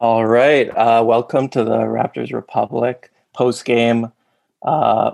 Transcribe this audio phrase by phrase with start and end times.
[0.00, 0.68] All right.
[0.70, 4.10] Uh, welcome to the Raptors Republic post game
[4.62, 5.12] uh,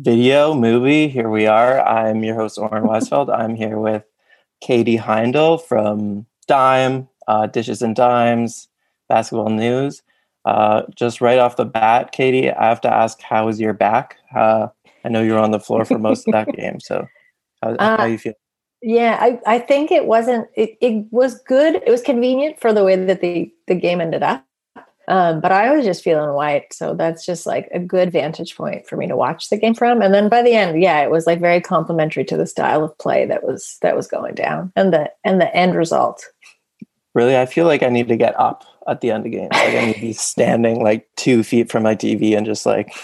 [0.00, 1.08] video movie.
[1.08, 1.80] Here we are.
[1.80, 3.32] I'm your host, Oren Weisfeld.
[3.32, 4.02] I'm here with
[4.60, 8.68] Katie Heindl from Dime, uh, Dishes and Dimes,
[9.08, 10.02] Basketball News.
[10.44, 14.16] Uh, just right off the bat, Katie, I have to ask, how is your back?
[14.34, 14.68] Uh,
[15.04, 16.80] I know you were on the floor for most of that game.
[16.80, 17.06] So,
[17.62, 18.34] how, how Uh, you feel?
[18.86, 20.46] Yeah, I, I think it wasn't.
[20.54, 21.74] It, it was good.
[21.74, 24.46] It was convenient for the way that the the game ended up.
[25.08, 28.86] Um, but I was just feeling white, so that's just like a good vantage point
[28.86, 30.02] for me to watch the game from.
[30.02, 32.96] And then by the end, yeah, it was like very complimentary to the style of
[32.98, 36.24] play that was that was going down, and the and the end result.
[37.12, 39.50] Really, I feel like I need to get up at the end of games.
[39.50, 42.94] Like I need to be standing like two feet from my TV and just like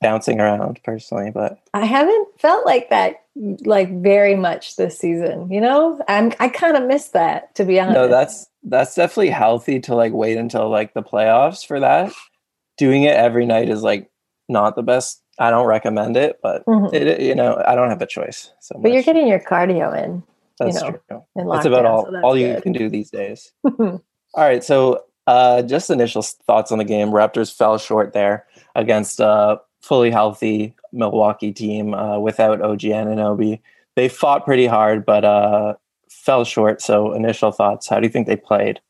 [0.00, 1.30] bouncing around personally.
[1.30, 3.16] But I haven't felt like that
[3.64, 5.50] like very much this season.
[5.50, 7.94] You know, I'm I kind of miss that to be honest.
[7.94, 12.12] no, that's that's definitely healthy to like wait until like the playoffs for that.
[12.76, 14.10] Doing it every night is like
[14.48, 15.22] not the best.
[15.38, 16.92] I don't recommend it, but Mhm.
[16.92, 18.52] it you know I don't have a choice.
[18.60, 20.22] So but you're getting your cardio in.
[20.58, 21.24] that's know, true.
[21.36, 22.62] in That's about all so that's all you good.
[22.62, 23.52] can do these days.
[24.34, 27.08] All right, so uh, just initial thoughts on the game.
[27.08, 28.46] Raptors fell short there
[28.76, 33.60] against a fully healthy Milwaukee team uh, without OG Anunoby.
[33.96, 35.74] They fought pretty hard, but uh,
[36.08, 36.80] fell short.
[36.80, 37.88] So, initial thoughts.
[37.88, 38.80] How do you think they played?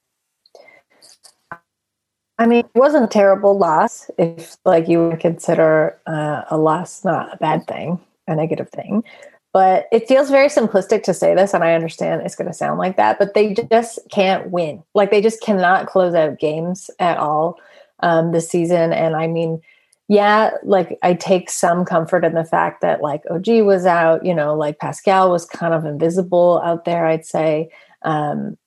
[2.38, 7.04] I mean, it wasn't a terrible loss if, like, you would consider uh, a loss
[7.04, 9.04] not a bad thing, a negative thing.
[9.52, 12.78] But it feels very simplistic to say this, and I understand it's going to sound
[12.78, 13.18] like that.
[13.18, 14.82] But they just can't win.
[14.94, 17.58] Like, they just cannot close out games at all
[18.00, 18.92] um, this season.
[18.92, 19.60] And I mean,
[20.10, 24.26] yeah, like I take some comfort in the fact that like OG was out.
[24.26, 27.06] You know, like Pascal was kind of invisible out there.
[27.06, 27.70] I'd say.
[28.02, 28.58] Um,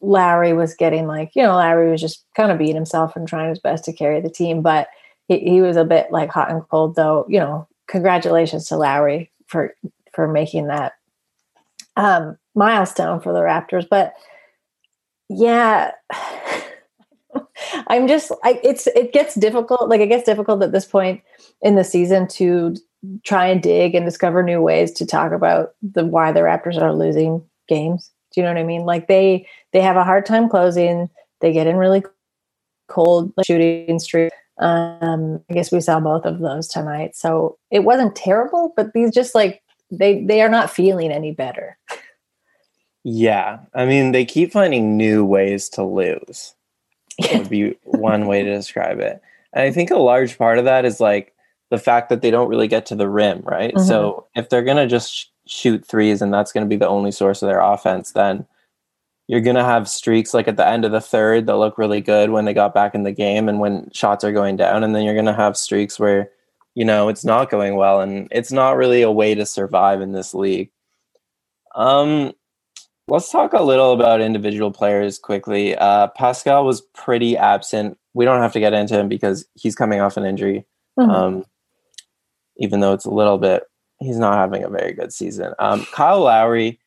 [0.00, 3.48] Larry was getting like, you know, Larry was just kind of beating himself and trying
[3.48, 4.88] his best to carry the team, but
[5.28, 9.32] he, he was a bit like hot and cold though, you know, congratulations to Larry
[9.46, 9.74] for
[10.12, 10.92] for making that
[11.96, 13.88] um milestone for the Raptors.
[13.88, 14.12] But
[15.30, 15.92] yeah,
[17.92, 21.20] I'm just I it's it gets difficult, like it gets difficult at this point
[21.60, 22.74] in the season to
[23.22, 26.94] try and dig and discover new ways to talk about the why the Raptors are
[26.94, 28.10] losing games.
[28.32, 28.86] Do you know what I mean?
[28.86, 31.10] Like they they have a hard time closing.
[31.42, 32.02] They get in really
[32.88, 34.32] cold like, shooting streak.
[34.58, 37.14] Um, I guess we saw both of those tonight.
[37.14, 39.60] So it wasn't terrible, but these just like
[39.90, 41.76] they they are not feeling any better.
[43.04, 46.54] Yeah, I mean, they keep finding new ways to lose.
[47.32, 49.20] Would be one way to describe it.
[49.52, 51.34] And I think a large part of that is like
[51.70, 53.74] the fact that they don't really get to the rim, right?
[53.74, 53.86] Mhm.
[53.86, 56.88] So if they're going to just sh- shoot threes and that's going to be the
[56.88, 58.46] only source of their offense, then
[59.28, 62.00] you're going to have streaks like at the end of the third that look really
[62.00, 64.84] good when they got back in the game and when shots are going down.
[64.84, 66.30] And then you're going to have streaks where,
[66.74, 70.12] you know, it's not going well and it's not really a way to survive in
[70.12, 70.70] this league.
[71.74, 72.32] Um,
[73.08, 75.76] let's talk a little about individual players quickly.
[75.76, 77.98] Uh, Pascal was pretty absent.
[78.14, 80.64] We don't have to get into him because he's coming off an injury.
[80.98, 81.10] Mhm.
[81.10, 81.44] Um,
[82.56, 83.64] even though it's a little bit,
[83.98, 85.54] he's not having a very good season.
[85.58, 86.78] Um, Kyle Lowry,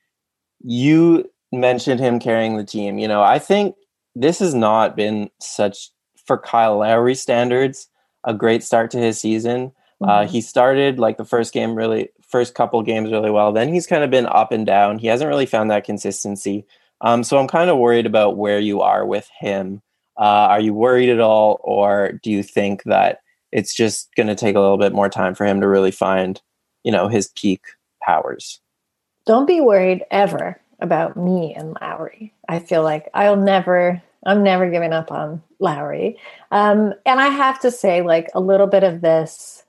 [0.63, 2.97] you mentioned him carrying the team.
[2.99, 3.75] You know, I think
[4.15, 5.89] this has not been such
[6.25, 7.87] for Kyle Lowry standards
[8.23, 9.71] a great start to his season.
[10.01, 10.27] Uh, Mhm.
[10.27, 13.53] he started like the first game really, first couple games really well.
[13.53, 14.99] Then he's kind of been up and down.
[14.99, 16.65] He hasn't really found that consistency.
[16.99, 19.81] Um, so I'm kind of worried about where you are with him.
[20.19, 23.19] Uh, are you worried at all, or do you think that
[23.53, 26.41] it's just going to take a little bit more time for him to really find,
[26.83, 27.61] you know, his peak
[28.03, 28.59] powers?
[29.25, 32.33] Don't be worried ever about me and Lowry.
[32.49, 36.17] I feel like I'll never, I'm never giving up on Lowry.
[36.51, 39.63] Um, and I have to say, like a little bit of this,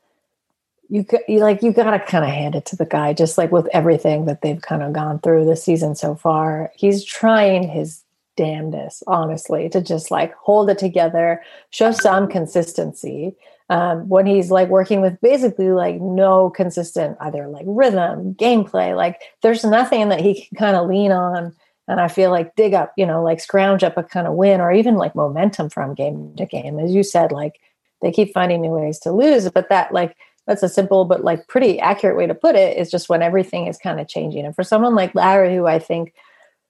[0.88, 3.12] you, you like you got to kind of hand it to the guy.
[3.12, 7.05] Just like with everything that they've kind of gone through this season so far, he's
[7.05, 8.03] trying his
[8.37, 13.35] damnedest, honestly, to just like hold it together, show some consistency
[13.69, 18.94] um, when he's like working with basically like no consistent either like rhythm, gameplay.
[18.94, 21.55] Like there's nothing that he can kind of lean on
[21.88, 24.61] and I feel like dig up, you know, like scrounge up a kind of win
[24.61, 26.79] or even like momentum from game to game.
[26.79, 27.61] As you said, like
[28.03, 31.48] they keep finding new ways to lose, but that like that's a simple but like
[31.48, 34.44] pretty accurate way to put it is just when everything is kind of changing.
[34.44, 36.14] And for someone like Larry, who I think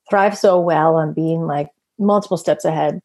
[0.09, 1.69] thrives so well on being like
[1.99, 3.01] multiple steps ahead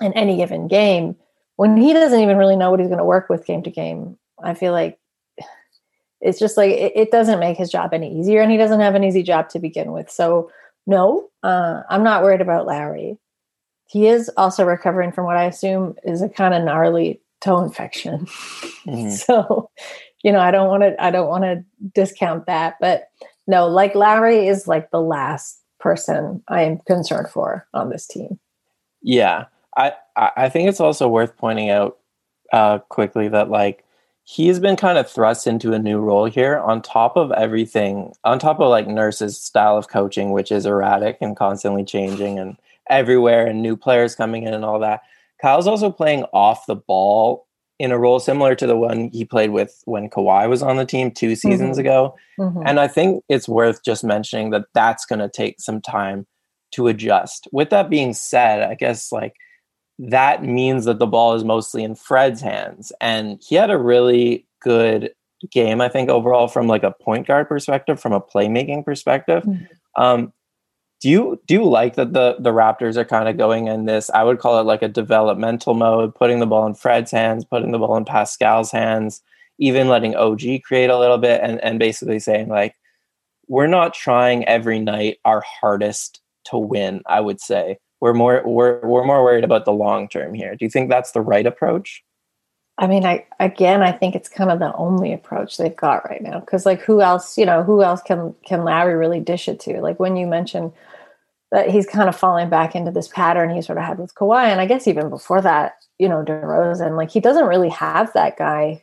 [0.00, 1.16] in any given game,
[1.56, 4.18] when he doesn't even really know what he's going to work with game to game,
[4.42, 4.98] I feel like
[6.20, 8.96] it's just like it, it, doesn't make his job any easier and he doesn't have
[8.96, 10.10] an easy job to begin with.
[10.10, 10.50] So
[10.86, 13.18] no, uh, I'm not worried about Larry.
[13.88, 18.26] He is also recovering from what I assume is a kind of gnarly toe infection.
[18.84, 19.10] Mm-hmm.
[19.10, 19.70] so,
[20.24, 23.04] you know, I don't want to I don't want to discount that, but
[23.46, 28.40] no, like Larry is like the last person I am concerned for on this team.
[29.02, 29.44] Yeah.
[29.76, 31.98] I I think it's also worth pointing out
[32.52, 33.84] uh, quickly that like
[34.24, 38.38] he's been kind of thrust into a new role here on top of everything on
[38.38, 42.56] top of like nurse's style of coaching which is erratic and constantly changing and
[42.88, 45.02] everywhere and new players coming in and all that
[45.42, 47.46] kyle's also playing off the ball
[47.78, 50.86] in a role similar to the one he played with when Kawhi was on the
[50.86, 51.80] team two seasons mm-hmm.
[51.80, 52.62] ago mm-hmm.
[52.64, 56.26] and i think it's worth just mentioning that that's going to take some time
[56.72, 59.34] to adjust with that being said i guess like
[59.98, 62.92] that means that the ball is mostly in Fred's hands.
[63.00, 65.12] And he had a really good
[65.50, 69.44] game, I think, overall, from like a point guard perspective, from a playmaking perspective.
[69.44, 70.02] Mm-hmm.
[70.02, 70.32] Um,
[71.02, 74.08] do you do you like that the the Raptors are kind of going in this?
[74.10, 77.72] I would call it like a developmental mode, putting the ball in Fred's hands, putting
[77.72, 79.20] the ball in Pascal's hands,
[79.58, 82.76] even letting OG create a little bit, and and basically saying like,
[83.48, 87.02] we're not trying every night our hardest to win.
[87.06, 90.54] I would say we're more we're we're more worried about the long term here.
[90.54, 92.04] Do you think that's the right approach?
[92.78, 96.22] I mean, I again, I think it's kind of the only approach they've got right
[96.22, 96.38] now.
[96.38, 97.36] Because like, who else?
[97.36, 99.80] You know, who else can can Larry really dish it to?
[99.80, 100.72] Like when you mentioned
[101.52, 104.46] that he's kind of falling back into this pattern he sort of had with Kawhi,
[104.46, 106.96] and I guess even before that, you know, DeRozan.
[106.96, 108.82] Like he doesn't really have that guy.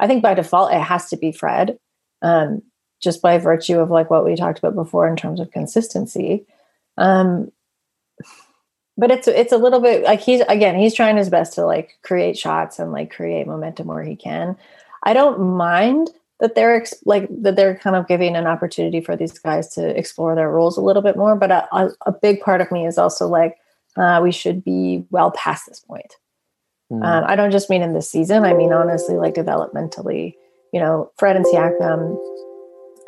[0.00, 1.78] I think by default it has to be Fred,
[2.20, 2.62] um,
[3.00, 6.44] just by virtue of like what we talked about before in terms of consistency.
[6.98, 7.52] Um,
[8.98, 11.98] but it's it's a little bit like he's again he's trying his best to like
[12.02, 14.56] create shots and like create momentum where he can
[15.04, 19.16] i don't mind that they're ex- like that they're kind of giving an opportunity for
[19.16, 22.60] these guys to explore their roles a little bit more but a, a big part
[22.60, 23.56] of me is also like
[23.96, 26.14] uh, we should be well past this point
[26.92, 27.04] mm.
[27.04, 30.34] um, i don't just mean in this season i mean honestly like developmentally
[30.72, 32.16] you know fred and siakam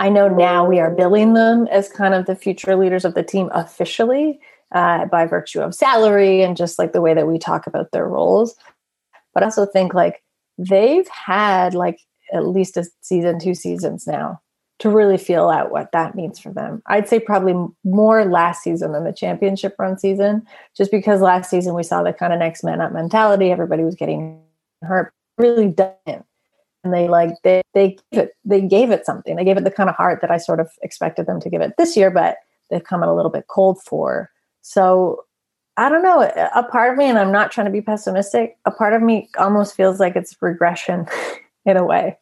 [0.00, 3.22] i know now we are billing them as kind of the future leaders of the
[3.22, 4.40] team officially
[4.72, 8.06] uh, by virtue of salary and just like the way that we talk about their
[8.06, 8.54] roles.
[9.34, 10.22] But I also think like
[10.58, 12.00] they've had like
[12.32, 14.40] at least a season, two seasons now
[14.80, 16.82] to really feel out what that means for them.
[16.86, 17.54] I'd say probably
[17.84, 22.14] more last season than the championship run season, just because last season we saw the
[22.14, 23.50] kind of next man up mentality.
[23.50, 24.40] Everybody was getting
[24.82, 26.24] hurt, really done.
[26.82, 29.36] And they like they they gave it they gave it something.
[29.36, 31.60] They gave it the kind of heart that I sort of expected them to give
[31.60, 32.38] it this year, but
[32.70, 34.30] they've come in a little bit cold for.
[34.62, 35.26] So
[35.76, 36.22] I don't know.
[36.54, 39.28] A part of me, and I'm not trying to be pessimistic, a part of me
[39.38, 41.06] almost feels like it's regression
[41.66, 42.16] in a way.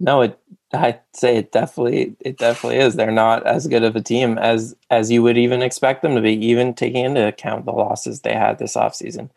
[0.00, 0.38] No, it
[0.72, 2.94] I'd say it definitely it definitely is.
[2.94, 6.20] They're not as good of a team as as you would even expect them to
[6.20, 9.30] be, even taking into account the losses they had this offseason.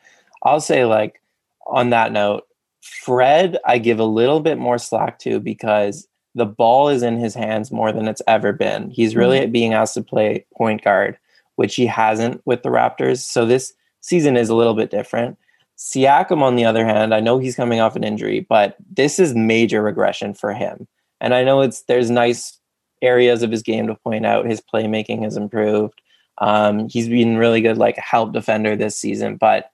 [0.43, 1.21] I'll say like
[1.67, 2.47] on that note,
[2.81, 7.33] Fred, I give a little bit more slack to because the ball is in his
[7.33, 8.89] hands more than it's ever been.
[8.89, 9.51] He's really mm-hmm.
[9.51, 11.17] being asked to play point guard
[11.61, 13.19] which he hasn't with the Raptors.
[13.19, 15.37] So this season is a little bit different.
[15.81, 19.33] Siakam, on the other hand, I know he's coming off an injury, but this is
[19.33, 20.87] major regression for him.
[21.19, 22.59] And I know it's there's nice
[23.01, 24.45] areas of his game to point out.
[24.45, 25.99] His playmaking has improved.
[26.37, 29.37] Um, he's been really good, like help defender this season.
[29.37, 29.71] But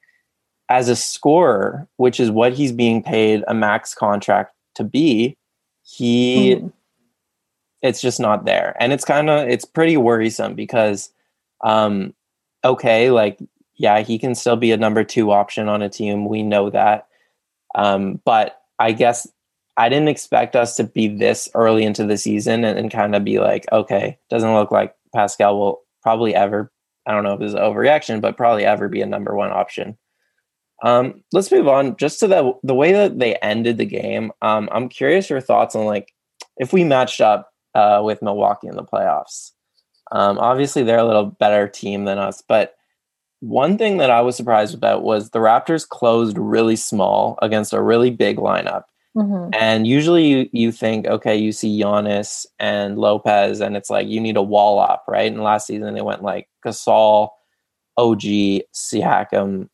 [0.69, 5.35] as a scorer, which is what he's being paid a max contract to be,
[5.83, 6.71] he mm.
[7.81, 8.77] it's just not there.
[8.79, 11.11] And it's kind of it's pretty worrisome because
[11.61, 12.13] um,
[12.63, 13.39] okay, like,
[13.77, 16.27] yeah, he can still be a number two option on a team.
[16.27, 17.07] We know that.
[17.75, 19.27] Um, but I guess
[19.77, 23.23] I didn't expect us to be this early into the season and, and kind of
[23.23, 26.71] be like, okay, doesn't look like Pascal will probably ever,
[27.05, 29.97] I don't know if an overreaction, but probably ever be a number one option.
[30.83, 34.31] Um, let's move on just to the the way that they ended the game.
[34.43, 36.13] Um, I'm curious your thoughts on like
[36.57, 39.51] if we matched up uh, with Milwaukee in the playoffs.
[40.11, 42.76] Um, obviously, they're a little better team than us, but
[43.39, 47.81] one thing that I was surprised about was the Raptors closed really small against a
[47.81, 48.83] really big lineup.
[49.15, 49.49] Mm-hmm.
[49.53, 54.19] And usually you, you think, okay, you see Giannis and Lopez, and it's like you
[54.19, 55.31] need a wall up, right?
[55.31, 57.29] And last season they went like Gasol,
[57.97, 58.21] OG,
[58.75, 59.69] Siakam,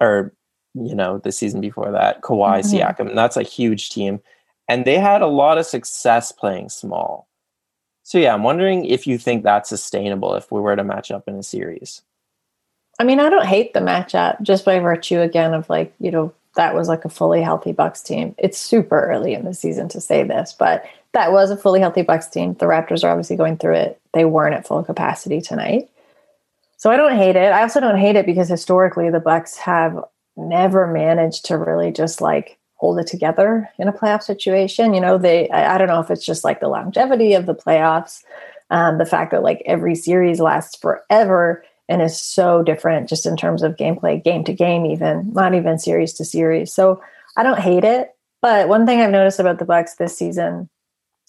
[0.00, 0.34] or
[0.74, 2.76] you know, the season before that, Kawhi, mm-hmm.
[2.76, 3.08] Siakam.
[3.08, 4.20] And that's a huge team.
[4.68, 7.28] And they had a lot of success playing small.
[8.02, 11.28] So yeah, I'm wondering if you think that's sustainable if we were to match up
[11.28, 12.02] in a series.
[12.98, 16.32] I mean, I don't hate the matchup just by virtue again of like, you know,
[16.56, 18.34] that was like a fully healthy Bucks team.
[18.38, 22.02] It's super early in the season to say this, but that was a fully healthy
[22.02, 22.54] Bucks team.
[22.54, 24.00] The Raptors are obviously going through it.
[24.12, 25.88] They weren't at full capacity tonight.
[26.76, 27.52] So I don't hate it.
[27.52, 30.04] I also don't hate it because historically the Bucks have
[30.36, 34.94] never managed to really just like hold it together in a playoff situation.
[34.94, 37.54] You know, they I, I don't know if it's just like the longevity of the
[37.54, 38.22] playoffs,
[38.70, 43.36] um, the fact that like every series lasts forever and is so different just in
[43.36, 46.72] terms of gameplay, game to game, even not even series to series.
[46.72, 47.02] So
[47.36, 48.14] I don't hate it.
[48.42, 50.68] But one thing I've noticed about the Bucks this season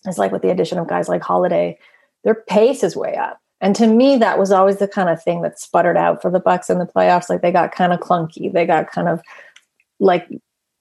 [0.06, 1.80] is like with the addition of guys like Holiday,
[2.24, 3.40] their pace is way up.
[3.62, 6.40] And to me, that was always the kind of thing that sputtered out for the
[6.40, 7.30] Bucks in the playoffs.
[7.30, 8.52] Like they got kind of clunky.
[8.52, 9.22] They got kind of
[10.00, 10.28] like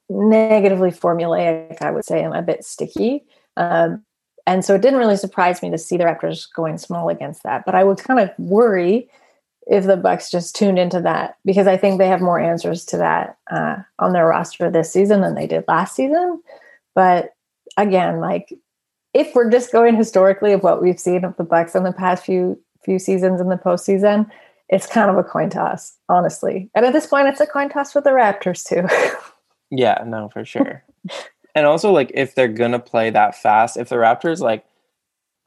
[0.09, 3.25] negatively formulaic, I would say, and a bit sticky.
[3.57, 4.05] Um,
[4.47, 7.65] and so it didn't really surprise me to see the Raptors going small against that.
[7.67, 9.11] But I would kind of worry
[9.69, 12.97] if the Bucks just tuned into that because I think they have more answers to
[12.97, 16.43] that uh, on their roster this season than they did last season.
[16.95, 17.35] But
[17.77, 18.53] again, like
[19.13, 22.25] if we're just going historically of what we've seen of the Bucks in the past
[22.25, 24.31] few few seasons in the postseason,
[24.69, 26.71] it's kind of a coin toss, honestly.
[26.75, 28.87] And at this point, it's a coin toss for the Raptors too.
[29.71, 30.83] yeah, no, for sure.
[31.55, 34.65] and also, like, if they're gonna play that fast, if the Raptors like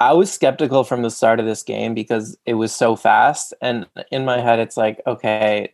[0.01, 3.53] I was skeptical from the start of this game because it was so fast.
[3.61, 5.73] And in my head, it's like, okay,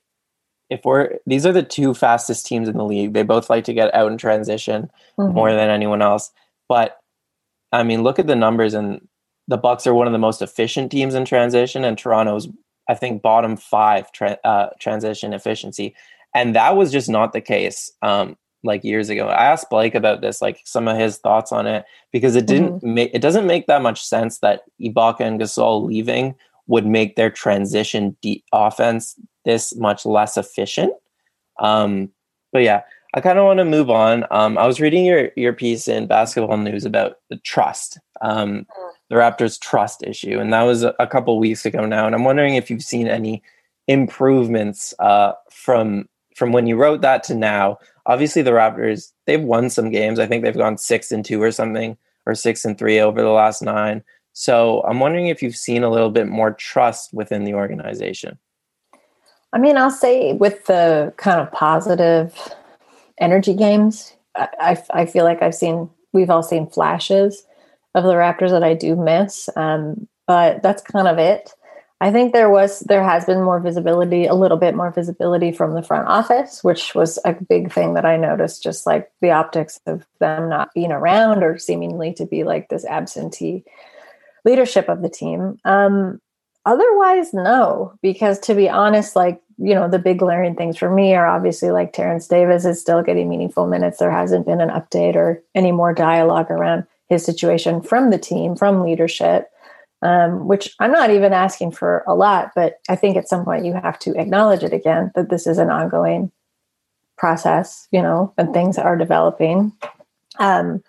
[0.70, 3.14] if we're these are the two fastest teams in the league.
[3.14, 5.34] They both like to get out in transition mm-hmm.
[5.34, 6.32] more than anyone else.
[6.68, 7.00] But
[7.72, 9.08] I mean, look at the numbers, and
[9.48, 12.50] the Bucks are one of the most efficient teams in transition, and Toronto's,
[12.90, 15.96] I think, bottom five tra- uh, transition efficiency.
[16.34, 17.94] And that was just not the case.
[18.02, 19.28] Um, like years ago.
[19.28, 22.78] I asked Blake about this, like some of his thoughts on it, because it didn't
[22.78, 22.94] mm-hmm.
[22.94, 26.36] make it doesn't make that much sense that Ibaka and Gasol leaving
[26.68, 30.94] would make their transition de- offense this much less efficient.
[31.60, 32.10] Um,
[32.52, 32.82] but yeah,
[33.14, 34.26] I kind of want to move on.
[34.32, 38.90] Um, I was reading your your piece in Basketball News about the trust, um, mm.
[39.10, 42.06] the Raptors' trust issue, and that was a, a couple weeks ago now.
[42.06, 43.42] And I'm wondering if you've seen any
[43.88, 49.70] improvements uh, from from when you wrote that to now obviously the Raptors they've won
[49.70, 50.18] some games.
[50.18, 53.30] I think they've gone six and two or something, or six and three over the
[53.30, 54.04] last nine.
[54.34, 58.38] So I'm wondering if you've seen a little bit more trust within the organization.
[59.54, 62.36] I mean, I'll say with the kind of positive
[63.20, 67.46] energy games, I, I, I feel like I've seen we've all seen flashes
[67.96, 71.52] of the Raptors that I do miss, um, but that's kind of it.
[72.00, 75.74] I think there was there has been more visibility, a little bit more visibility from
[75.74, 78.62] the front office, which was a big thing that I noticed.
[78.62, 82.86] Just like the optics of them not being around or seemingly to be like this
[82.86, 83.64] absentee
[84.46, 85.58] leadership of the team.
[85.66, 86.22] Um,
[86.66, 91.16] otherwise, no, because to be honest, like you know, the big glaring things for me
[91.16, 93.98] are obviously like Terence Davis is still getting meaningful minutes.
[93.98, 98.56] There hasn't been an update or any more dialogue around his situation from the team,
[98.56, 99.52] from leadership
[100.02, 103.66] um, which I'm not even asking for a lot, but I think at some point
[103.66, 106.32] you have to acknowledge it again that this is an ongoing
[107.18, 109.74] process, you know, and things are developing.
[110.40, 110.84] Um,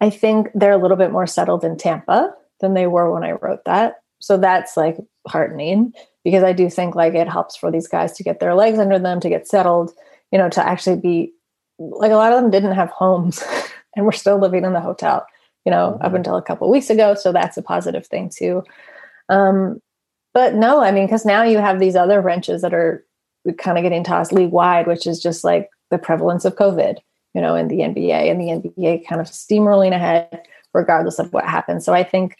[0.00, 3.32] I think they're a little bit more settled in Tampa than they were when I
[3.32, 3.96] wrote that.
[4.20, 4.96] So that's like
[5.28, 5.92] heartening
[6.24, 8.98] because I do think like it helps for these guys to get their legs under
[8.98, 9.92] them, to get settled,
[10.32, 11.32] you know, to actually be
[11.78, 13.44] like a lot of them didn't have homes
[13.96, 15.26] and we're still living in the hotel
[15.66, 16.06] you know, mm-hmm.
[16.06, 17.14] up until a couple weeks ago.
[17.14, 18.62] So that's a positive thing too.
[19.28, 19.82] Um,
[20.32, 23.04] but no, I mean, because now you have these other wrenches that are
[23.58, 26.98] kind of getting tossed league wide, which is just like the prevalence of COVID,
[27.34, 30.42] you know, in the NBA and the NBA kind of steamrolling ahead
[30.72, 31.84] regardless of what happens.
[31.84, 32.36] So I think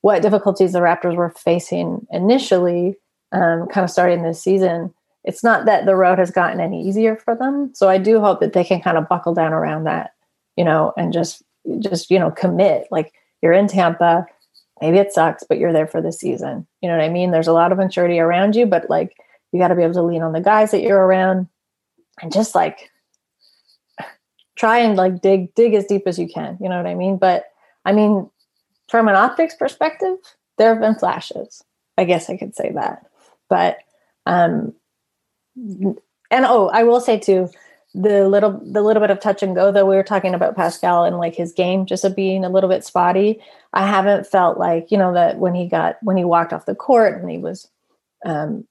[0.00, 2.96] what difficulties the Raptors were facing initially,
[3.32, 4.94] um, kind of starting this season,
[5.24, 7.72] it's not that the road has gotten any easier for them.
[7.74, 10.12] So I do hope that they can kind of buckle down around that,
[10.56, 11.42] you know, and just
[11.78, 13.12] just you know commit like
[13.42, 14.26] you're in tampa
[14.80, 16.66] maybe it sucks but you're there for the season.
[16.80, 17.30] You know what i mean?
[17.30, 19.16] There's a lot of maturity around you but like
[19.52, 21.48] you got to be able to lean on the guys that you're around
[22.22, 22.90] and just like
[24.56, 27.16] try and like dig dig as deep as you can you know what i mean?
[27.16, 27.44] But
[27.84, 28.28] i mean
[28.88, 30.16] from an optics perspective
[30.58, 31.62] there have been flashes
[31.96, 33.06] i guess i could say that.
[33.48, 33.78] But
[34.26, 34.74] um
[36.30, 37.48] and oh i will say too
[37.94, 41.04] the little the little bit of touch and go though we were talking about Pascal
[41.04, 43.40] and like his game just of being a little bit spotty.
[43.72, 46.74] I haven't felt like you know that when he got when he walked off the
[46.74, 47.68] court and he was
[48.24, 48.66] um,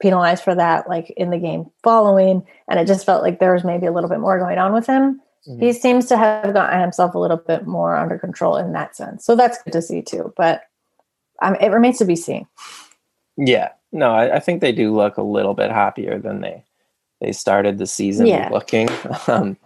[0.00, 3.64] penalized for that, like in the game following, and it just felt like there was
[3.64, 5.20] maybe a little bit more going on with him.
[5.46, 5.62] Mm-hmm.
[5.62, 9.24] He seems to have gotten himself a little bit more under control in that sense,
[9.24, 10.32] so that's good to see too.
[10.34, 10.62] But
[11.42, 12.46] um, it remains to be seen.
[13.36, 16.64] Yeah, no, I, I think they do look a little bit happier than they
[17.20, 18.48] they started the season yeah.
[18.50, 18.88] looking.
[19.26, 19.56] Um,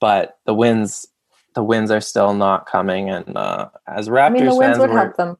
[0.00, 1.06] but the wins,
[1.54, 3.08] the wins are still not coming.
[3.08, 5.38] And uh, as Raptors I mean, the wins would help them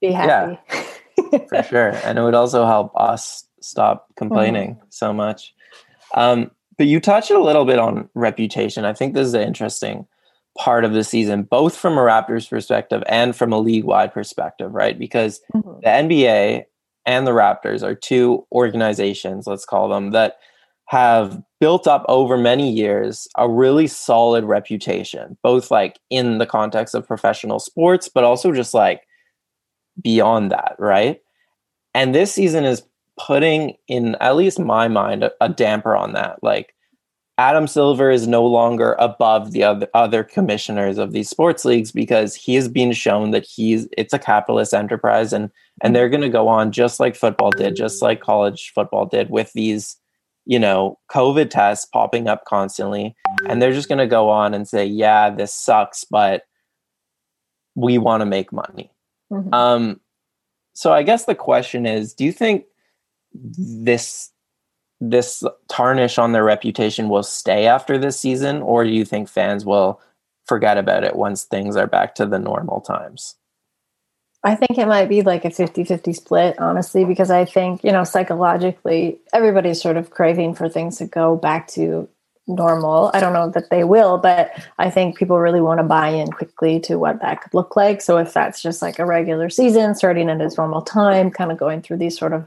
[0.00, 0.58] be happy.
[0.68, 4.86] Yeah, for sure, and it would also help us stop complaining mm-hmm.
[4.90, 5.54] so much.
[6.14, 8.84] Um, but you touched a little bit on reputation.
[8.84, 10.06] I think this is an interesting
[10.58, 14.72] part of the season, both from a Raptors perspective and from a league wide perspective,
[14.72, 14.98] right?
[14.98, 15.80] Because mm-hmm.
[15.80, 16.64] the NBA
[17.06, 20.38] and the Raptors are two organizations, let's call them, that
[20.86, 26.94] have built up over many years a really solid reputation, both like in the context
[26.94, 29.02] of professional sports, but also just like
[30.00, 31.20] beyond that, right?
[31.94, 32.82] And this season is
[33.18, 36.42] putting in at least my mind a, a damper on that.
[36.42, 36.74] Like
[37.38, 42.34] Adam Silver is no longer above the other other commissioners of these sports leagues because
[42.34, 45.50] he has been shown that he's it's a capitalist enterprise and
[45.80, 49.30] and they're going to go on just like football did, just like college football did
[49.30, 49.96] with these
[50.46, 53.14] you know, COVID tests popping up constantly.
[53.48, 56.42] And they're just going to go on and say, yeah, this sucks, but
[57.74, 58.90] we want to make money.
[59.32, 59.54] Mm-hmm.
[59.54, 60.00] Um,
[60.74, 62.64] so I guess the question is do you think
[63.32, 64.30] this
[65.00, 69.64] this tarnish on their reputation will stay after this season or do you think fans
[69.64, 70.00] will
[70.46, 73.36] forget about it once things are back to the normal times
[74.44, 77.90] I think it might be like a 50 50 split, honestly, because I think, you
[77.90, 82.08] know, psychologically, everybody's sort of craving for things to go back to
[82.46, 83.10] normal.
[83.14, 86.30] I don't know that they will, but I think people really want to buy in
[86.30, 88.02] quickly to what that could look like.
[88.02, 91.58] So if that's just like a regular season starting at its normal time, kind of
[91.58, 92.46] going through these sort of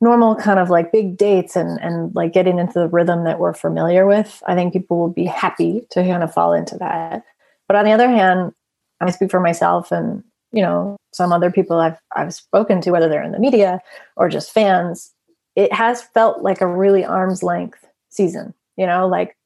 [0.00, 3.52] normal kind of like big dates and and like getting into the rhythm that we're
[3.52, 7.24] familiar with, I think people will be happy to kind of fall into that.
[7.66, 8.52] But on the other hand,
[9.00, 13.08] I speak for myself and you know some other people I've I've spoken to, whether
[13.08, 13.80] they're in the media
[14.16, 15.12] or just fans,
[15.56, 18.54] it has felt like a really arm's length season.
[18.76, 19.36] You know, like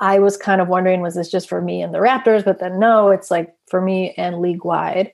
[0.00, 2.44] I was kind of wondering, was this just for me and the Raptors?
[2.44, 5.12] But then no, it's like for me and league wide.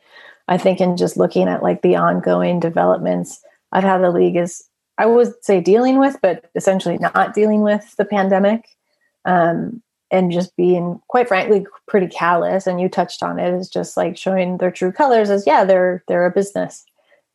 [0.49, 3.41] I think in just looking at like the ongoing developments
[3.73, 4.65] of how the league is,
[4.97, 8.65] I would say dealing with, but essentially not dealing with the pandemic.
[9.27, 13.97] Um, and just being quite frankly pretty callous and you touched on it is just
[13.97, 16.85] like showing their true colors as yeah they're they're a business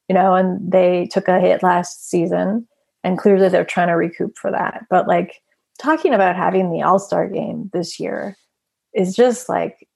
[0.10, 2.68] you know and they took a hit last season
[3.04, 5.42] and clearly they're trying to recoup for that but like
[5.80, 8.38] talking about having the all-star game this year
[8.94, 9.88] is just like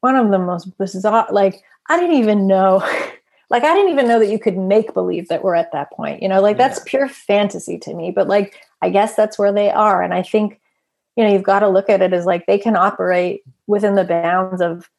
[0.00, 2.78] one of the most bizarre like i didn't even know
[3.50, 6.22] like i didn't even know that you could make believe that we're at that point
[6.22, 6.84] you know like that's yeah.
[6.86, 10.60] pure fantasy to me but like i guess that's where they are and i think
[11.16, 14.04] you know you've got to look at it as like they can operate within the
[14.04, 14.90] bounds of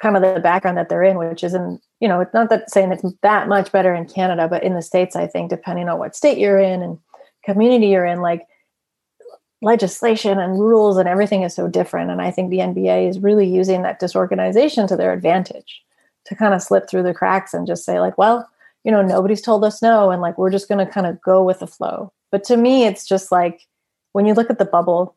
[0.00, 2.92] kind of the background that they're in which isn't you know it's not that saying
[2.92, 6.16] it's that much better in canada but in the states i think depending on what
[6.16, 6.98] state you're in and
[7.44, 8.46] community you're in like
[9.60, 12.10] legislation and rules and everything is so different.
[12.10, 15.82] And i think the nba is really using that disorganization to their advantage
[16.26, 18.48] to kind of slip through the cracks and just say like well
[18.84, 21.42] you know nobody's told us no and like we're just going to kind of go
[21.42, 22.12] with the flow.
[22.30, 23.66] But to me it's just like
[24.12, 25.16] when you look at the bubble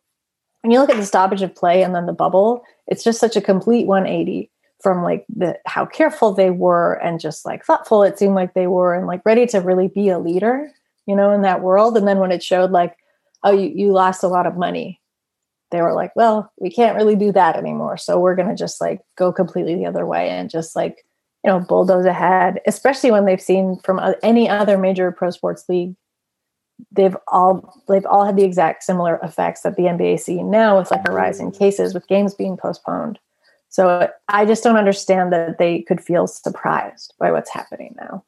[0.62, 3.36] when you look at the stoppage of play and then the bubble, it's just such
[3.36, 4.50] a complete 180
[4.82, 8.66] from like the how careful they were and just like thoughtful it seemed like they
[8.68, 10.72] were and like ready to really be a leader,
[11.06, 11.96] you know, in that world.
[11.98, 12.98] And then when it showed like,
[13.44, 15.00] oh, you, you lost a lot of money,
[15.72, 17.98] they were like, well, we can't really do that anymore.
[17.98, 21.06] So we're gonna just like go completely the other way and just like,
[21.44, 25.66] you know, bulldoze ahead, especially when they've seen from uh, any other major pro sports
[25.70, 25.96] league
[26.92, 30.92] they've all they've all had the exact similar effects that the NBA seeing now with
[30.92, 33.20] like a rise in cases with games being postponed.
[33.70, 38.24] So I just don't understand that they could feel surprised by what's happening now.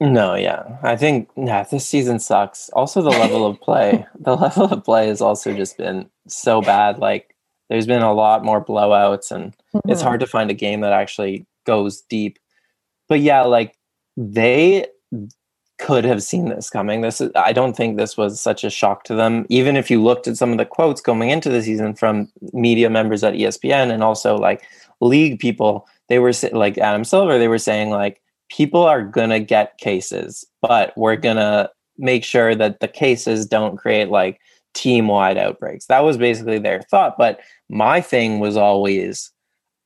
[0.00, 0.78] No, yeah.
[0.82, 2.68] I think yeah, this season sucks.
[2.70, 4.06] Also the level of play.
[4.20, 6.98] the level of play has also just been so bad.
[6.98, 7.34] Like
[7.68, 9.90] there's been a lot more blowouts and mm-hmm.
[9.90, 12.38] it's hard to find a game that actually goes deep.
[13.08, 13.76] But yeah, like
[14.16, 14.86] they
[15.78, 17.00] could have seen this coming.
[17.00, 19.46] This is, I don't think this was such a shock to them.
[19.48, 22.90] Even if you looked at some of the quotes going into the season from media
[22.90, 24.64] members at ESPN and also like
[25.00, 29.78] league people, they were like Adam Silver, they were saying like people are gonna get
[29.78, 34.40] cases, but we're gonna make sure that the cases don't create like
[34.74, 35.86] team wide outbreaks.
[35.86, 37.16] That was basically their thought.
[37.18, 39.30] But my thing was always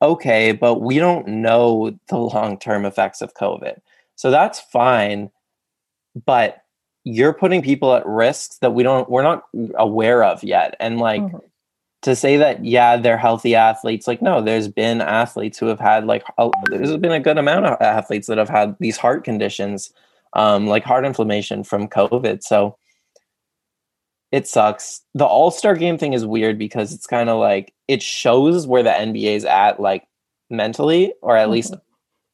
[0.01, 3.79] okay, but we don't know the long term effects of COVID.
[4.15, 5.29] So that's fine.
[6.25, 6.63] But
[7.03, 9.43] you're putting people at risks that we don't, we're not
[9.75, 10.75] aware of yet.
[10.79, 11.37] And like, mm-hmm.
[12.03, 16.05] to say that yeah they're healthy athletes like no there's been athletes who have had
[16.05, 19.93] like a, there's been a good amount of athletes that have had these heart conditions
[20.33, 22.77] um, like heart inflammation from covid so
[24.33, 25.01] it sucks.
[25.13, 28.81] The All Star game thing is weird because it's kind of like it shows where
[28.81, 30.07] the NBA is at, like
[30.49, 31.51] mentally, or at mm-hmm.
[31.51, 31.75] least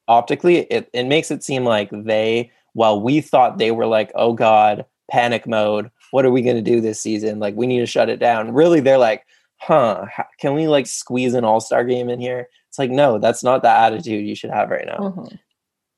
[0.08, 0.60] optically.
[0.60, 4.86] It it makes it seem like they, while we thought they were like, oh god,
[5.10, 5.90] panic mode.
[6.12, 7.40] What are we going to do this season?
[7.40, 8.54] Like we need to shut it down.
[8.54, 9.26] Really, they're like,
[9.58, 10.06] huh?
[10.40, 12.48] Can we like squeeze an All Star game in here?
[12.68, 14.98] It's like no, that's not the attitude you should have right now.
[14.98, 15.36] Mm-hmm.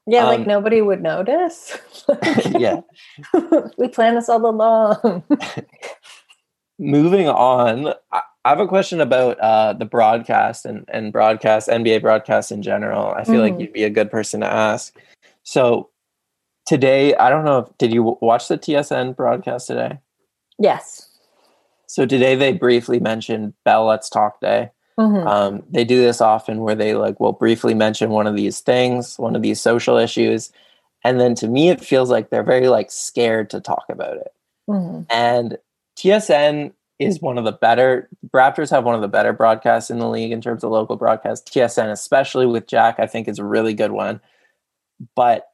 [0.08, 1.78] Yeah, um, like nobody would notice.
[2.58, 2.82] yeah.
[3.78, 5.24] we planned this all along.
[6.80, 12.52] Moving on, I have a question about uh, the broadcast and, and broadcast, NBA broadcast
[12.52, 13.12] in general.
[13.12, 13.42] I feel mm-hmm.
[13.42, 14.96] like you'd be a good person to ask.
[15.44, 15.90] So
[16.66, 20.00] today, I don't know if, did you watch the TSN broadcast today?
[20.60, 21.08] Yes.
[21.88, 24.72] So today they briefly mentioned Bell Let's Talk Day.
[25.00, 25.28] Mm-hmm.
[25.28, 29.18] Um, they do this often where they like will briefly mention one of these things,
[29.18, 30.52] one of these social issues,
[31.04, 34.34] and then to me it feels like they're very like scared to talk about it.
[34.70, 35.04] Mm-hmm.
[35.10, 35.58] And
[35.98, 40.08] TSN is one of the better Raptors have one of the better broadcasts in the
[40.08, 41.52] league in terms of local broadcast.
[41.52, 44.22] TSN, especially with Jack, I think is a really good one.
[45.16, 45.51] But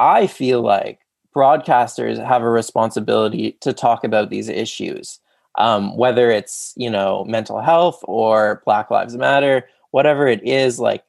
[0.00, 1.00] I feel like
[1.36, 5.20] broadcasters have a responsibility to talk about these issues
[5.58, 11.04] um, whether it's you know mental health or black lives matter whatever it is like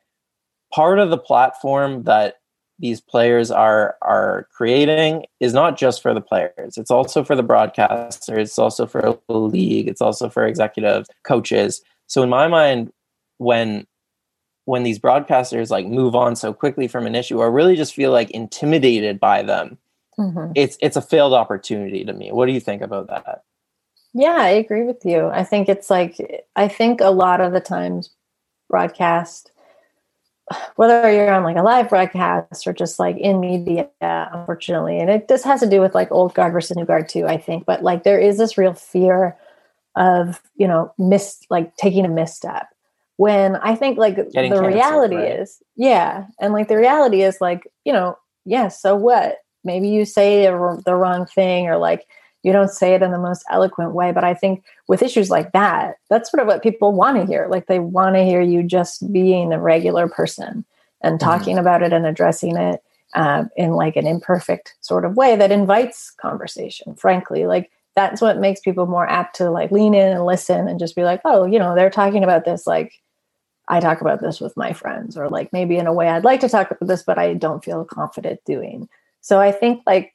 [0.73, 2.35] part of the platform that
[2.79, 6.77] these players are are creating is not just for the players.
[6.77, 11.81] It's also for the broadcasters it's also for the league it's also for executives coaches.
[12.07, 12.91] So in my mind
[13.37, 13.85] when
[14.71, 18.11] when these broadcasters like move on so quickly from an issue or really just feel
[18.11, 19.77] like intimidated by them
[20.17, 20.51] mm-hmm.
[20.55, 23.43] it's it's a failed opportunity to me what do you think about that
[24.13, 25.27] yeah, I agree with you.
[25.27, 28.09] I think it's like, I think a lot of the times
[28.69, 29.51] broadcast,
[30.75, 35.29] whether you're on like a live broadcast or just like in media, unfortunately, and it
[35.29, 37.65] just has to do with like old guard versus new guard too, I think.
[37.65, 39.37] But like there is this real fear
[39.95, 42.67] of, you know, miss, like taking a misstep.
[43.21, 45.39] When I think like Getting the reality right?
[45.41, 46.25] is, yeah.
[46.39, 49.37] And like the reality is like, you know, yeah, so what?
[49.63, 52.07] Maybe you say the wrong thing or like,
[52.43, 55.51] you don't say it in the most eloquent way but i think with issues like
[55.51, 58.63] that that's sort of what people want to hear like they want to hear you
[58.63, 60.65] just being a regular person
[61.01, 61.29] and mm-hmm.
[61.29, 61.61] talking mm-hmm.
[61.61, 62.81] about it and addressing it
[63.13, 68.39] um, in like an imperfect sort of way that invites conversation frankly like that's what
[68.39, 71.45] makes people more apt to like lean in and listen and just be like oh
[71.45, 72.93] you know they're talking about this like
[73.71, 76.39] i talk about this with my friends or like maybe in a way i'd like
[76.39, 78.87] to talk about this but i don't feel confident doing
[79.21, 80.13] so i think like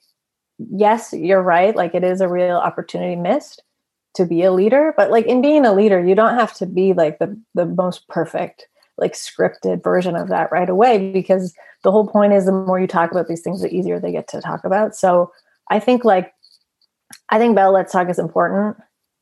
[0.58, 1.74] yes, you're right.
[1.74, 3.62] Like it is a real opportunity missed
[4.14, 6.92] to be a leader, but like in being a leader, you don't have to be
[6.92, 8.66] like the the most perfect
[8.98, 12.86] like scripted version of that right away because the whole point is the more you
[12.86, 14.96] talk about these things the easier they get to talk about.
[14.96, 15.30] So
[15.70, 16.32] I think like
[17.28, 18.76] I think Bell Let's Talk is important.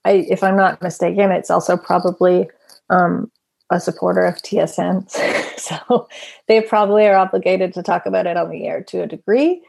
[0.04, 2.48] I if I'm not mistaken, it's also probably
[2.90, 3.30] um
[3.70, 5.10] a supporter of TSN.
[5.58, 6.08] so
[6.46, 9.62] they probably are obligated to talk about it on the air to a degree.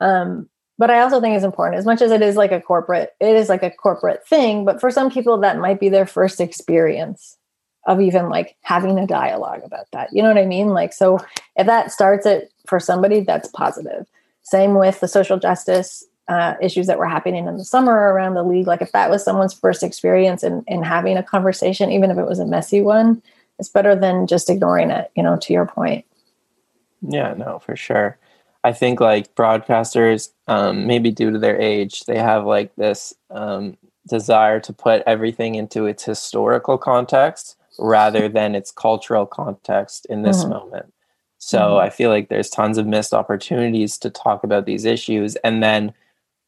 [0.00, 3.14] Um, but I also think it's important as much as it is like a corporate,
[3.20, 4.64] it is like a corporate thing.
[4.64, 7.36] But for some people, that might be their first experience
[7.86, 10.08] of even like having a dialogue about that.
[10.12, 10.68] You know what I mean?
[10.68, 11.18] Like, so
[11.56, 14.06] if that starts it for somebody, that's positive.
[14.42, 18.42] Same with the social justice uh, issues that were happening in the summer around the
[18.42, 18.66] league.
[18.66, 22.26] Like, if that was someone's first experience in, in having a conversation, even if it
[22.26, 23.22] was a messy one,
[23.58, 26.04] it's better than just ignoring it, you know, to your point.
[27.02, 28.18] Yeah, no, for sure.
[28.64, 33.76] I think like broadcasters, um, maybe due to their age, they have like this um,
[34.08, 40.40] desire to put everything into its historical context rather than its cultural context in this
[40.40, 40.54] mm-hmm.
[40.54, 40.92] moment.
[41.38, 41.86] So mm-hmm.
[41.86, 45.92] I feel like there's tons of missed opportunities to talk about these issues, and then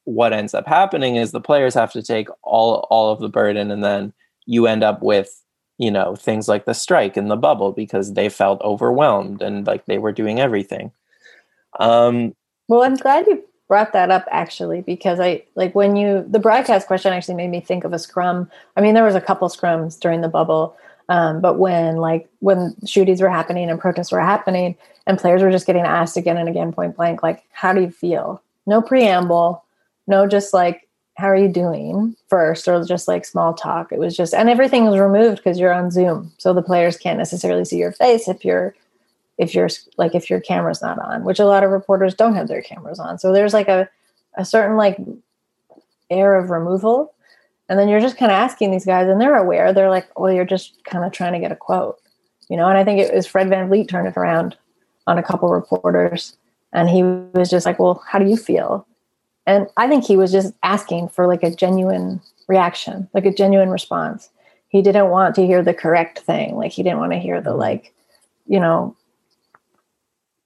[0.07, 3.71] what ends up happening is the players have to take all all of the burden,
[3.71, 4.13] and then
[4.47, 5.43] you end up with
[5.79, 9.85] you know things like the strike and the bubble because they felt overwhelmed and like
[9.87, 10.93] they were doing everything.
[11.79, 12.35] Um,
[12.69, 16.87] well, I'm glad you brought that up actually because I like when you the broadcast
[16.87, 18.49] question actually made me think of a scrum.
[18.77, 20.77] I mean, there was a couple scrums during the bubble,
[21.09, 25.51] um, but when like when shootings were happening and protests were happening, and players were
[25.51, 29.65] just getting asked again and again, point blank, like, "How do you feel?" No preamble,
[30.07, 33.91] no just like how are you doing first or just like small talk.
[33.91, 37.19] It was just and everything was removed because you're on zoom so the players can't
[37.19, 38.75] necessarily see your face if you're
[39.39, 42.49] if you're like if your camera's not on which a lot of reporters don't have
[42.49, 43.19] their cameras on.
[43.19, 43.89] So there's like a
[44.37, 44.99] a certain like
[46.11, 47.15] air of removal
[47.69, 49.73] and then you're just kind of asking these guys and they're aware.
[49.73, 51.99] They're like well you're just kind of trying to get a quote
[52.49, 52.69] you know?
[52.69, 54.57] And i think it was fred vanvleet turned it around
[55.07, 56.37] on a couple reporters
[56.73, 58.87] and he was just like well how do you feel
[59.47, 63.71] and I think he was just asking for like a genuine reaction, like a genuine
[63.71, 64.29] response.
[64.69, 66.57] He didn't want to hear the correct thing.
[66.57, 67.95] Like he didn't want to hear the like,
[68.47, 68.97] you know,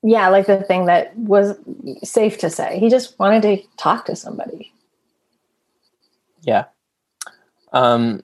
[0.02, 1.58] yeah, like the thing that was
[2.02, 2.78] safe to say.
[2.78, 4.72] He just wanted to talk to somebody.
[6.42, 6.66] Yeah.
[7.72, 8.22] Um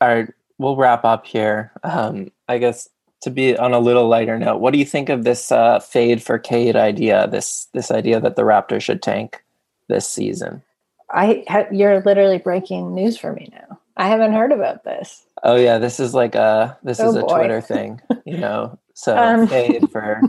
[0.00, 1.72] all right, we'll wrap up here.
[1.82, 2.88] Um I guess
[3.22, 6.22] to be on a little lighter note, what do you think of this uh, fade
[6.22, 7.26] for Cade idea?
[7.26, 9.42] This this idea that the Raptor should tank?
[9.88, 10.62] This season.
[11.10, 13.78] I ha- you're literally breaking news for me now.
[13.96, 15.24] I haven't heard about this.
[15.42, 17.38] Oh yeah, this is like a this oh, is a boy.
[17.38, 18.78] Twitter thing, you know.
[18.98, 20.22] So um, Cade for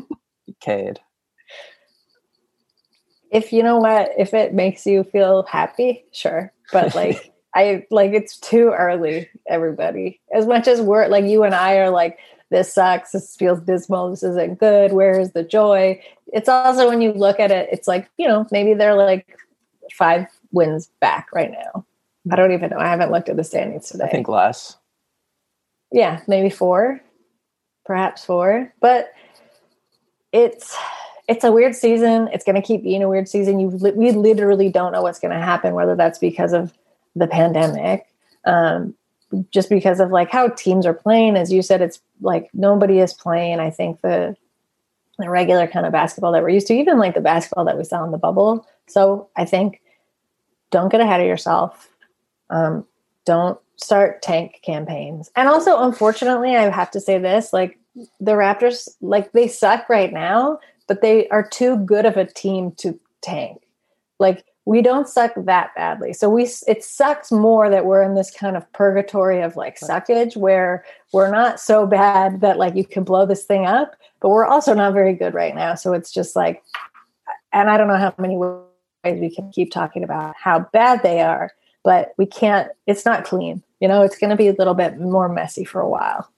[0.59, 0.99] Cade.
[3.31, 6.51] If you know what, if it makes you feel happy, sure.
[6.73, 10.19] But like I like it's too early, everybody.
[10.35, 14.09] As much as we're like you and I are like, this sucks, this feels dismal,
[14.09, 16.01] this isn't good, where is the joy?
[16.33, 19.39] It's also when you look at it, it's like, you know, maybe they're like
[19.93, 21.86] five wins back right now.
[22.32, 22.78] I don't even know.
[22.78, 24.06] I haven't looked at the standings today.
[24.06, 24.78] I think less.
[25.91, 27.02] Yeah, maybe four,
[27.86, 28.73] perhaps four.
[28.82, 29.13] But
[30.32, 30.78] it's
[31.28, 32.30] it's a weird season.
[32.34, 33.60] It's going to keep being a weird season.
[33.60, 35.73] You we literally don't know what's going to happen.
[35.73, 36.73] Whether that's because of
[37.15, 38.06] the pandemic,
[38.45, 38.93] um,
[39.52, 41.36] just because of like how teams are playing.
[41.36, 43.60] As you said, it's like nobody is playing.
[43.60, 44.36] I think the
[45.17, 47.84] the regular kind of basketball that we're used to, even like the basketball that we
[47.84, 48.67] saw in the bubble.
[48.88, 49.82] So I think
[50.71, 51.89] don't get ahead of yourself.
[52.50, 52.86] Um,
[53.26, 55.30] don't start tank campaigns.
[55.36, 57.78] And also, unfortunately, I have to say this: like
[58.19, 62.71] the Raptors, like they suck right now, but they are too good of a team
[62.78, 63.62] to tank.
[64.19, 66.13] Like we don't suck that badly.
[66.13, 70.36] So we it sucks more that we're in this kind of purgatory of like suckage
[70.36, 74.45] where we're not so bad that like you can blow this thing up, but we're
[74.45, 75.76] also not very good right now.
[75.76, 76.63] So it's just like
[77.54, 78.38] and I don't know how many
[79.13, 81.51] we can keep talking about how bad they are,
[81.83, 83.63] but we can't, it's not clean.
[83.79, 86.29] You know, it's going to be a little bit more messy for a while.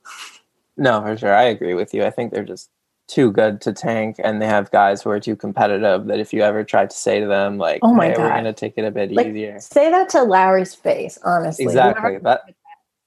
[0.77, 1.33] No, for sure.
[1.33, 2.05] I agree with you.
[2.05, 2.69] I think they're just
[3.09, 6.43] too good to tank and they have guys who are too competitive that if you
[6.43, 8.23] ever tried to say to them like oh my hey, God.
[8.23, 12.19] we're gonna take it a bit like, easier say that to Lowry's face honestly exactly
[12.19, 12.41] that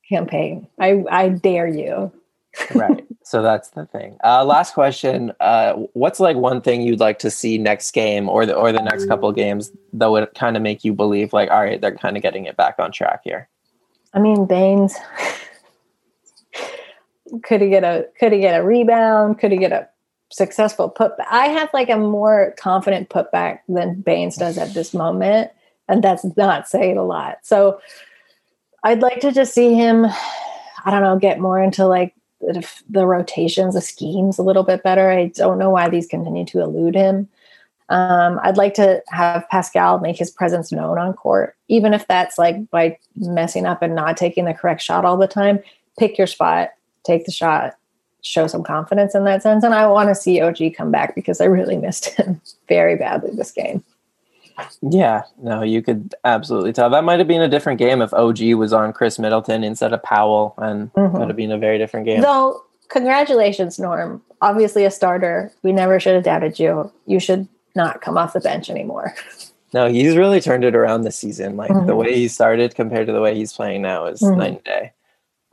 [0.08, 2.12] campaign I I dare you
[2.74, 3.04] right.
[3.24, 4.18] So that's the thing.
[4.22, 5.32] Uh, last question.
[5.40, 8.82] Uh, what's like one thing you'd like to see next game or the or the
[8.82, 12.16] next couple games that would kind of make you believe like, all right, they're kind
[12.16, 13.48] of getting it back on track here?
[14.12, 14.94] I mean, Baynes.
[17.42, 19.38] could he get a could he get a rebound?
[19.38, 19.88] Could he get a
[20.30, 21.26] successful putback?
[21.30, 25.50] I have like a more confident putback than Baynes does at this moment,
[25.88, 27.38] and that's not saying a lot.
[27.42, 27.80] So
[28.82, 30.06] I'd like to just see him.
[30.84, 34.82] I don't know, get more into like the, the rotations, the schemes a little bit
[34.82, 35.10] better.
[35.10, 37.28] I don't know why these continue to elude him.
[37.88, 42.38] Um, I'd like to have Pascal make his presence known on court, even if that's
[42.38, 45.60] like by messing up and not taking the correct shot all the time.
[45.98, 46.70] Pick your spot,
[47.04, 47.76] take the shot,
[48.22, 49.62] show some confidence in that sense.
[49.62, 53.30] And I want to see OG come back because I really missed him very badly
[53.32, 53.84] this game.
[54.82, 56.90] Yeah, no, you could absolutely tell.
[56.90, 60.02] That might have been a different game if OG was on Khris Middleton instead of
[60.02, 61.18] Powell, and mm-hmm.
[61.18, 62.20] would have been a very different game.
[62.20, 64.22] Though, congratulations, Norm.
[64.40, 65.52] Obviously, a starter.
[65.62, 66.92] We never should have doubted you.
[67.06, 69.14] You should not come off the bench anymore.
[69.74, 71.56] No, he's really turned it around this season.
[71.56, 71.86] Like mm-hmm.
[71.86, 74.38] the way he started compared to the way he's playing now is mm-hmm.
[74.38, 74.92] night and day.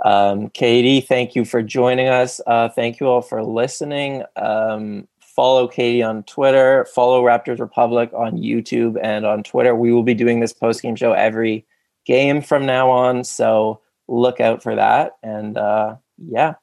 [0.04, 2.42] Um, Katie, thank you for joining us.
[2.46, 4.24] Uh, thank you all for listening.
[4.36, 5.08] Um,
[5.40, 9.74] follow Katie on Twitter, follow Raptors Republic on YouTube and on Twitter.
[9.74, 11.66] We will be doing this post game show every
[12.06, 13.24] game from now on.
[13.24, 15.14] So look out for that.
[15.24, 16.56] And uh, yeah,